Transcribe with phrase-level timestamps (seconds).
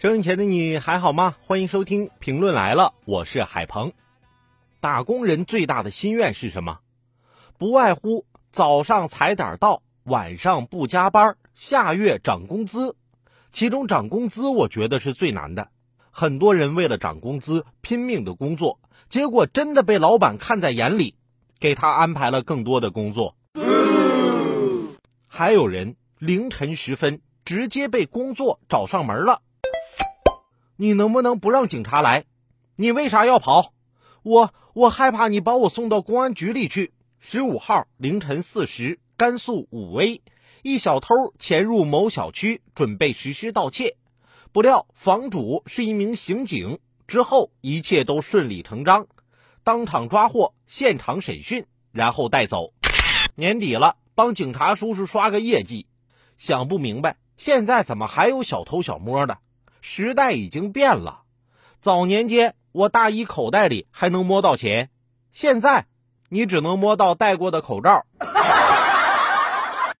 [0.00, 1.34] 收音前的你还好吗？
[1.40, 3.92] 欢迎收听评论来了，我是海鹏。
[4.80, 6.78] 打工人最大的心愿是什么？
[7.58, 12.94] 不外乎早上踩点到，晚上不加班，下月涨工资。
[13.50, 15.66] 其中涨工资，我觉得是最难的。
[16.12, 21.16] 很多人为了涨工资拼命的工作，结果真的被老板看在眼里，
[21.58, 23.34] 给他安排了更多的工作。
[25.26, 29.42] 还有人凌晨时分直接被工作找上门了。
[30.80, 32.24] 你能不能不让警察来？
[32.76, 33.72] 你为啥要跑？
[34.22, 36.92] 我我害怕你把我送到公安局里去。
[37.18, 40.22] 十五号凌晨四时，甘肃武威，
[40.62, 43.96] 一小偷潜入某小区，准备实施盗窃，
[44.52, 46.78] 不料房主是一名刑警。
[47.08, 49.08] 之后一切都顺理成章，
[49.64, 52.72] 当场抓获，现场审讯，然后带走。
[53.34, 55.88] 年底了，帮警察叔叔刷个业绩。
[56.36, 59.38] 想不明白，现在怎么还有小偷小摸的？
[59.80, 61.22] 时代已经变了，
[61.80, 64.90] 早年间我大衣口袋里还能摸到钱，
[65.32, 65.86] 现在
[66.28, 68.04] 你只能摸到戴过的口罩。